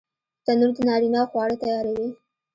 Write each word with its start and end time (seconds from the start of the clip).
تنور 0.45 0.71
د 0.75 0.79
نارینه 0.87 1.19
وو 1.23 1.29
خواړه 1.31 1.55
تیاروي 1.63 2.09